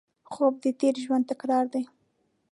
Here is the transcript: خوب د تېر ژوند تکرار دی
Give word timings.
خوب 0.31 0.53
د 0.63 0.65
تېر 0.79 0.95
ژوند 1.03 1.23
تکرار 1.31 1.65
دی 1.73 1.83